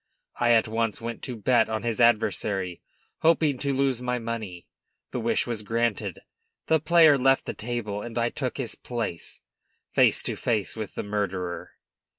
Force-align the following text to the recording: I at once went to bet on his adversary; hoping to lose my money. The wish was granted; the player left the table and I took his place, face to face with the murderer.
I 0.39 0.53
at 0.53 0.67
once 0.67 0.99
went 0.99 1.21
to 1.25 1.35
bet 1.37 1.69
on 1.69 1.83
his 1.83 2.01
adversary; 2.01 2.81
hoping 3.19 3.59
to 3.59 3.71
lose 3.71 4.01
my 4.01 4.17
money. 4.17 4.65
The 5.11 5.19
wish 5.19 5.45
was 5.45 5.61
granted; 5.61 6.21
the 6.65 6.79
player 6.79 7.19
left 7.19 7.45
the 7.45 7.53
table 7.53 8.01
and 8.01 8.17
I 8.17 8.29
took 8.31 8.57
his 8.57 8.73
place, 8.73 9.43
face 9.91 10.23
to 10.23 10.35
face 10.35 10.75
with 10.75 10.95
the 10.95 11.03
murderer. 11.03 11.73